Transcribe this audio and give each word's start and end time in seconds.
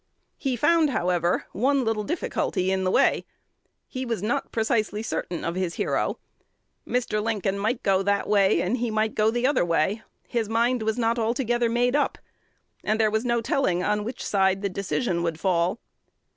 He 0.39 0.55
found, 0.55 0.89
however, 0.89 1.45
one 1.51 1.85
little 1.85 2.03
difficulty 2.03 2.71
in 2.71 2.85
the 2.85 2.89
way: 2.89 3.23
he 3.87 4.03
was 4.03 4.23
not 4.23 4.51
precisely 4.51 5.03
certain 5.03 5.45
of 5.45 5.53
his 5.53 5.75
hero. 5.75 6.17
Mr. 6.87 7.21
Lincoln 7.21 7.59
might 7.59 7.83
go 7.83 8.01
that 8.01 8.27
way, 8.27 8.61
and 8.61 8.77
he 8.77 8.89
might 8.89 9.13
go 9.13 9.29
the 9.29 9.45
other 9.45 9.63
way: 9.63 10.01
his 10.27 10.49
mind 10.49 10.81
was 10.81 10.97
not 10.97 11.19
altogether 11.19 11.69
made 11.69 11.95
up; 11.95 12.17
and 12.83 12.99
there 12.99 13.11
was 13.11 13.23
no 13.25 13.41
telling 13.41 13.83
on 13.83 14.03
which 14.03 14.25
side 14.25 14.63
the 14.63 14.69
decision 14.69 15.21
would 15.21 15.39
fall. 15.39 15.79